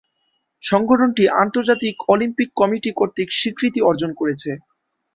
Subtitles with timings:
[0.63, 4.49] সংগঠনটি আন্তর্জাতিক Olympic committee কর্তৃক স্বীকৃতি অর্জন করেছে।